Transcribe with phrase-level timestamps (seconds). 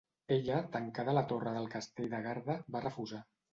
[0.35, 3.25] Ella, tancada a la torre del castell de Garda, va refusar.